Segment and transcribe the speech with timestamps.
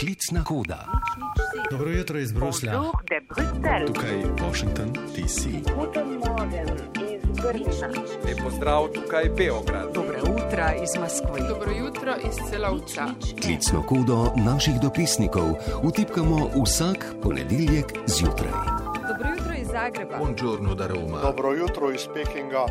[0.00, 0.86] Klicna koda.
[1.70, 2.72] Dobro jutro iz Bruslja.
[3.86, 5.48] Tukaj Washington, D.C.
[8.24, 9.94] Lep pozdrav tukaj Beograd.
[9.94, 11.48] Dobro jutro iz Moskve.
[11.48, 13.06] Dobro jutro iz celovca.
[13.42, 18.52] Klicno kodo naših dopisnikov vtipkamo vsak ponedeljek zjutraj.
[19.08, 20.18] Dobro jutro iz Zagreba.
[20.18, 21.20] Buongiorno da Roma.
[21.22, 22.66] Dobro jutro iz Pekinga.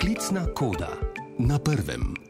[0.00, 0.90] Klicna koda
[1.38, 2.27] na prvem.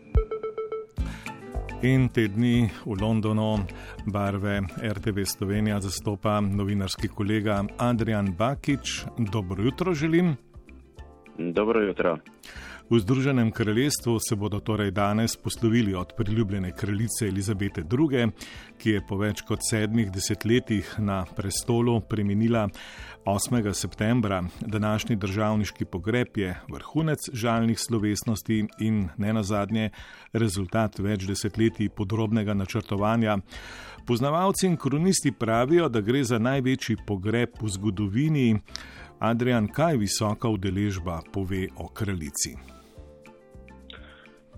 [1.83, 3.61] In te dni v Londonu
[4.07, 9.05] barve RTV Slovenija zastopa novinarski kolega Adrian Bakič.
[9.19, 10.36] Dobro jutro želim.
[11.39, 12.19] Dobro jutro.
[12.91, 18.31] V Združenem kraljestvu se bodo torej danes poslovili od priljubljene kraljice Elizabete II.,
[18.79, 22.69] ki je po več kot sedmih desetletjih na prestolu preminila
[23.25, 23.73] 8.
[23.73, 24.43] septembra.
[24.61, 29.91] Današnji državniški pogreb je vrhunec žalnih slovesnosti in ne nazadnje
[30.33, 33.36] rezultat več desetletij podrobnega načrtovanja.
[34.06, 38.55] Poznavalci in kronisti pravijo, da gre za največji pogreb v zgodovini.
[39.19, 42.52] Adrian, kaj visoka udeležba pove o kraljici?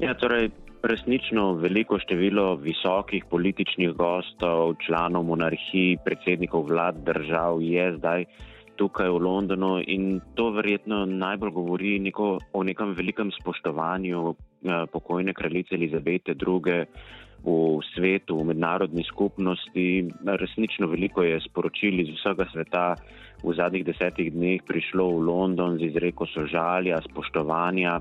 [0.01, 0.51] Ja, torej,
[0.83, 8.25] resnično veliko število visokih političnih gostov, članov monarhij, predsednikov vlad držav je zdaj
[8.77, 15.33] tukaj v Londonu in to verjetno najbolj govori neko, o nekem velikem spoštovanju eh, pokojne
[15.33, 16.85] kraljice Elizabete II.
[17.41, 20.05] v svetu, v mednarodni skupnosti.
[20.21, 22.85] Resnično veliko je sporočil iz vsega sveta
[23.43, 28.01] v zadnjih desetih dneh prišlo v London z izreko sožalja, spoštovanja.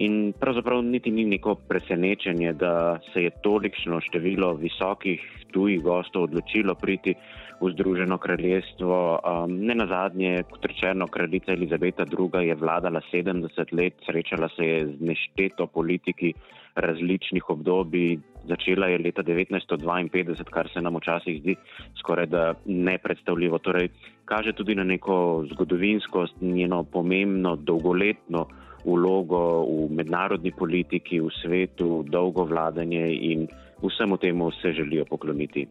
[0.00, 5.20] In pravzaprav niti ni neko presenečenje, da se je tolikšno število visokih
[5.52, 7.14] tujih gostov odločilo priti
[7.60, 9.20] v Združeno kraljestvo.
[9.20, 12.46] Um, ne na zadnje, kot rečeno, kraljica Elizabeta II.
[12.46, 16.32] je vladala 70 let, srečala se je z nešteto politiki
[16.74, 18.18] različnih obdobij.
[18.50, 21.54] Začela je leta 1952, kar se nam včasih zdi
[22.00, 23.58] skoraj da nepredstavljivo.
[23.58, 23.88] Torej,
[24.24, 28.46] kaže tudi na neko zgodovinskost, njeno pomembno, dolgoletno
[28.84, 33.46] vlogo v mednarodni politiki, v svetu, dolgo vladanje in
[33.82, 35.66] vsemu temu se želijo pokloniti.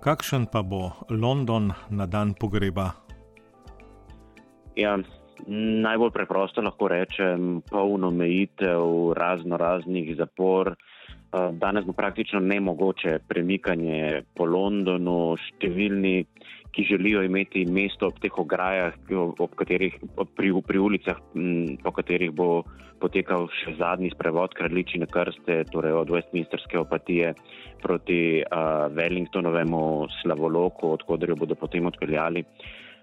[0.00, 2.90] Kakšen pa bo London na dan pogreba?
[4.76, 4.98] Ja,
[5.84, 10.74] najbolj preprosto lahko rečem, polno omejitev, razno raznih zapor.
[11.30, 16.24] Eh, Danes bo praktično nemogoče premikanje po Londonu, številni,
[16.74, 21.18] ki želijo imeti mesto ob teh ograjah, ob katerih, ob pri, pri ulicah,
[21.82, 22.48] po katerih bo
[23.02, 27.32] potekal še zadnji sprevod kraljičine krste, torej od Westminsterske opatije
[27.82, 29.82] proti uh, Wellingtonovemu
[30.20, 32.44] slavoloku, odkudar jo bodo potem odpeljali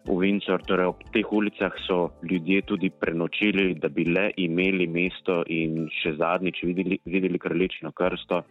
[0.06, 0.62] v Windsor.
[0.68, 6.18] Torej ob teh ulicah so ljudje tudi prenočili, da bi le imeli mesto in še
[6.20, 8.44] zadnjič videli, videli kraljičino krsto.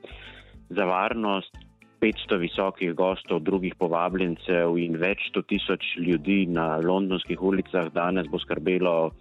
[0.69, 1.55] Za varnost
[2.01, 8.39] 500 visokih gostov, drugih povabljencev in več sto tisoč ljudi na londonskih ulicah danes bo
[8.43, 9.13] skrbelo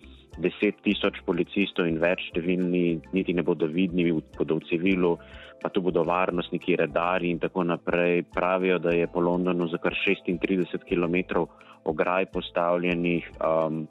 [0.41, 5.15] 10 tisoč policistov in več številni, niti ne bodo vidni, bodo v civilu,
[5.61, 8.25] pa tu bodo varnostniki, redari in tako naprej.
[8.33, 11.45] Pravijo, da je po Londonu za kar 36 km
[11.85, 13.31] ograj postavljenih.
[13.39, 13.87] Um,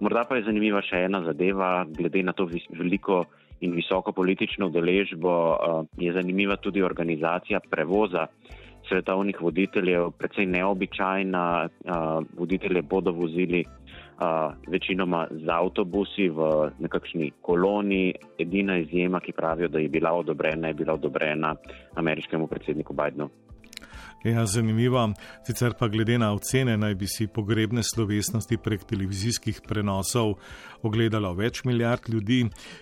[0.00, 3.24] morda pa je zanimiva še ena zadeva, glede na to veliko
[3.64, 8.26] in visoko politično udeležbo, uh, je zanimiva tudi organizacija prevoza
[8.86, 11.44] svetovnih voditeljev, precej neobičajna.
[11.66, 13.64] Uh, voditelje bodo vozili
[14.66, 18.14] večinoma z avtobusi v nekakšni koloni.
[18.38, 21.54] Edina izjema, ki pravijo, da je bila odobrena, je bila odobrena
[21.94, 23.30] ameriškemu predsedniku Bidenu.
[24.24, 25.12] Ja, zanimivo.
[25.46, 30.34] Sicer pa glede na ocene naj bi si pogrebne slovesnosti prek televizijskih prenosov
[30.82, 32.40] ogledalo več milijard ljudi.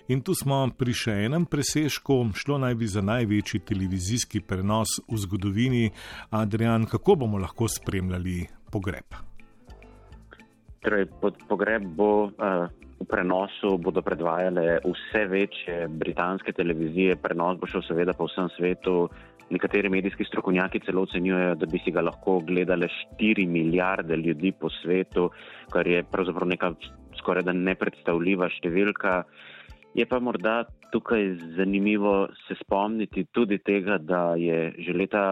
[0.08, 5.20] In tu smo pri še enem presežku, šlo naj bi za največji televizijski prenos v
[5.26, 5.84] zgodovini.
[6.30, 9.33] Adrian, kako bomo lahko spremljali pogreb?
[10.84, 11.06] Torej,
[11.48, 12.68] pogreb bo uh,
[13.00, 19.08] v prenosu, bodo predvajale vse večje britanske televizije, prenos bo šel seveda po vsem svetu.
[19.52, 22.88] Nekateri medijski strokovnjaki celo ocenjujejo, da bi si ga lahko gledali
[23.20, 25.30] 4 milijarde ljudi po svetu,
[25.72, 26.72] kar je pravzaprav neka
[27.20, 29.22] skoraj da nepredstavljiva številka.
[29.94, 35.24] Je pa morda tukaj zanimivo se spomniti tudi tega, da je že leta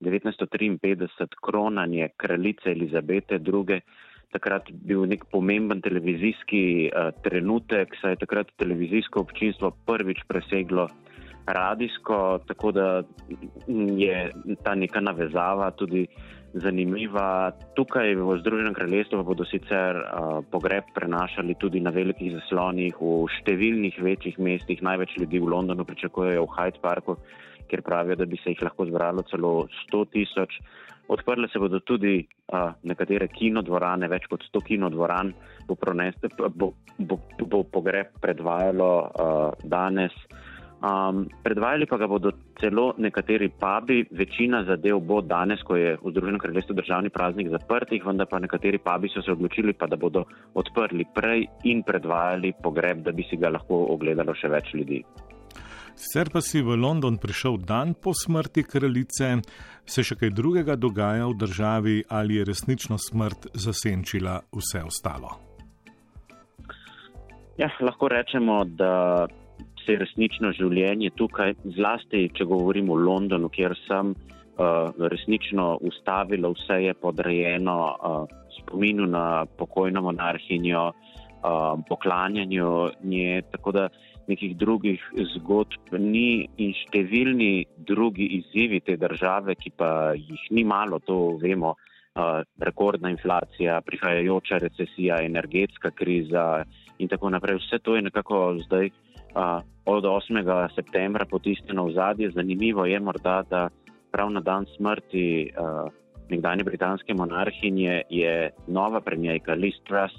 [0.00, 3.80] 1953 kronanje kraljice Elizabete II.
[4.32, 10.88] Takrat bil nek pomemben televizijski uh, trenutek, saj je takrat televizijsko občinstvo prvič preseglo
[11.48, 13.02] radijsko, tako da
[13.96, 14.32] je
[14.64, 16.06] ta neka navezava tudi
[16.52, 17.52] zanimiva.
[17.76, 24.00] Tukaj v Združenem kraljestvu bodo sicer uh, pogreb prenašali tudi na velikih zaslonih v številnih
[24.02, 24.84] večjih mestih.
[24.84, 27.16] Največ ljudi v Londonu pričakujejo v Hyde Parku
[27.68, 29.52] kjer pravijo, da bi se jih lahko zbralo celo
[29.92, 30.60] 100 tisoč.
[31.08, 35.32] Odprle se bodo tudi uh, nekatere kinodvorane, več kot 100 kinodvoran
[35.68, 40.12] bo, proneste, bo, bo, bo pogreb predvajalo uh, danes.
[40.78, 46.12] Um, predvajali pa ga bodo celo nekateri pubi, večina zadev bo danes, ko je v
[46.12, 50.22] Združenem kraljestvu državni praznik zaprtih, vendar pa nekateri pubi so se odločili, pa, da bodo
[50.54, 55.02] odprli prej in predvajali pogreb, da bi si ga lahko ogledalo še več ljudi.
[55.98, 59.42] Sicer pa si v London prišel dan po smrti kraljice,
[59.82, 65.34] se še kaj drugega dogaja v državi ali je resnično smrt zasenčila vse ostalo?
[67.58, 69.26] Ja, lahko rečemo, da
[69.82, 76.54] se je resnično življenje tukaj, zlasti če govorimo o Londonu, kjer sem uh, resnično ustavilo,
[76.54, 82.70] vse je podrejeno uh, spominu na pokojno monarhinjo, uh, poklanjanju
[83.02, 83.42] nje.
[83.50, 83.88] Tako da
[84.28, 85.02] nekih drugih
[85.34, 91.74] zgodb ni in številni drugi izzivi te države, ki pa jih ni malo, to vemo,
[91.74, 96.64] uh, rekordna inflacija, prihajajoča recesija, energetska kriza
[96.98, 97.60] in tako naprej.
[97.62, 100.44] Vse to je nekako zdaj uh, od 8.
[100.74, 102.30] septembra potisnjeno v zadje.
[102.34, 103.68] Zanimivo je morda, da
[104.12, 105.88] prav na dan smrti uh,
[106.28, 110.14] nekdanje britanske monarhinje je nova premijajka Liz Truss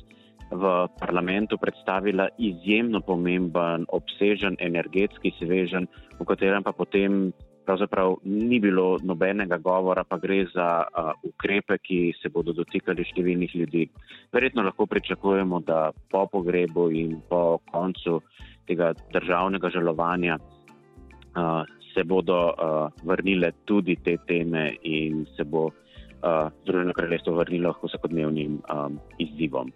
[0.51, 5.87] v parlamentu predstavila izjemno pomemben, obsežen energetski svežen,
[6.19, 7.29] v katerem pa potem
[7.69, 13.53] pravzaprav ni bilo nobenega govora, pa gre za uh, ukrepe, ki se bodo dotikali številnih
[13.53, 13.83] ljudi.
[14.33, 18.23] Verjetno lahko pričakujemo, da po pogrebu in po koncu
[18.65, 21.61] tega državnega žalovanja uh,
[21.93, 27.85] se bodo uh, vrnile tudi te teme in se bo uh, Združeno kraljestvo vrnilo k
[27.85, 29.69] vsakodnevnim um, izzivom.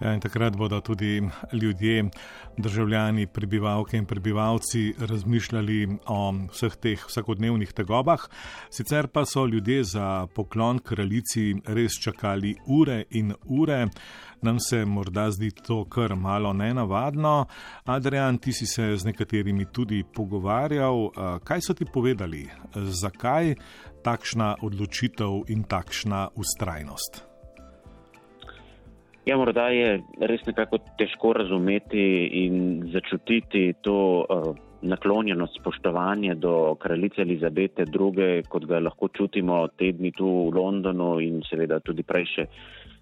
[0.00, 1.22] Ja, in takrat bodo tudi
[1.52, 2.10] ljudje,
[2.58, 6.18] državljani, prebivalke in prebivalci razmišljali o
[6.52, 8.26] vseh teh vsakodnevnih tegobah.
[8.70, 13.86] Sicer pa so ljudje za poklon kraljici res čakali ure in ure.
[14.42, 17.46] Nam se morda zdi to kar malo nenavadno.
[17.84, 21.08] Adrian, ti si se z nekaterimi tudi pogovarjal.
[21.44, 22.44] Kaj so ti povedali?
[22.74, 23.54] Zakaj
[24.04, 27.25] takšna odločitev in takšna ustrajnost?
[29.26, 32.02] Ja, morda je res nekako težko razumeti
[32.44, 34.52] in začutiti to uh,
[34.86, 41.40] naklonjenost, spoštovanje do kraljice Elizabete II., kot ga lahko čutimo tedni tu v Londonu in
[41.48, 42.44] seveda tudi prej še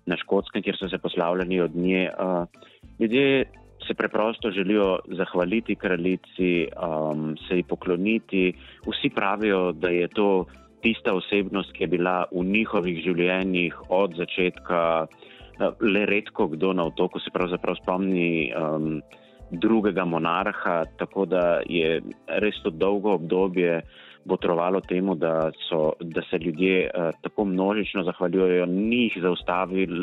[0.09, 2.09] na Škotskem, kjer so se poslavljali od nje.
[2.17, 2.49] Uh,
[2.97, 3.45] ljudje
[3.85, 8.47] se preprosto želijo zahvaliti kraljici, um, se ji pokloniti.
[8.89, 10.47] Vsi pravijo, da je to
[10.81, 14.81] tista osebnost, ki je bila v njihovih življenjih od začetka.
[15.05, 15.33] Eh,
[15.81, 19.03] le redko kdo na otoku se pravzaprav spomni um,
[19.51, 23.83] drugega monarha, tako da je res to dolgo obdobje
[24.25, 28.67] botrovalo temu, da, so, da se ljudje uh, tako množično zahvaljujejo.
[28.67, 29.19] Ni jih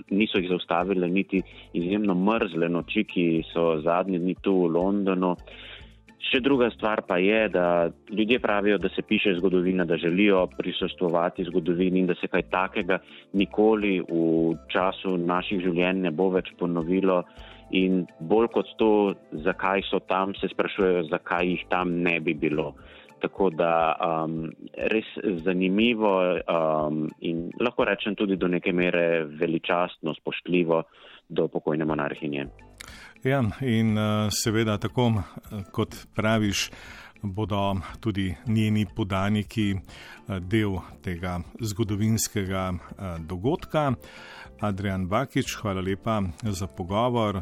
[0.10, 1.42] niso jih zaustavile niti
[1.74, 5.32] izjemno mrzle noči, ki so zadnji dni tu v Londonu.
[5.32, 5.71] Uh,
[6.22, 11.48] Še druga stvar pa je, da ljudje pravijo, da se piše zgodovina, da želijo prisostovati
[11.50, 13.00] zgodovini in da se kaj takega
[13.34, 17.24] nikoli v času naših življenj ne bo več ponovilo.
[17.72, 18.92] In bolj kot to,
[19.46, 22.74] zakaj so tam, se sprašujejo, zakaj jih tam ne bi bilo.
[23.22, 24.50] Tako da um,
[24.92, 25.08] res
[25.46, 30.84] zanimivo um, in lahko rečem tudi do neke mere veličastno, spoštljivo
[31.30, 32.50] do pokojne monarhinje.
[33.24, 35.24] Ja, in uh, seveda, tako
[35.72, 36.72] kot praviš,
[37.22, 39.82] bodo tudi njeni podaniki uh,
[40.40, 42.72] del tega zgodovinskega
[43.20, 43.94] dogodka.
[44.62, 47.42] Adrian Bakič, hvala lepa za pogovor,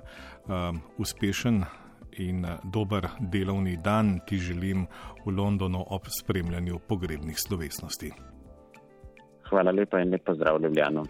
[0.97, 1.63] uspešen
[2.17, 4.87] in dober delovni dan ti želim
[5.25, 8.11] v Londonu ob spremljanju pogrebnih slovesnosti.
[9.49, 11.05] Hvala lepa in lepo zdrav, Ljubljano.